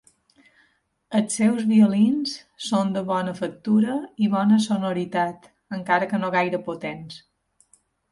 [1.17, 2.31] Els seus violins
[2.67, 5.45] són de bona factura i bona sonoritat,
[5.81, 7.21] encara que no gaire potents.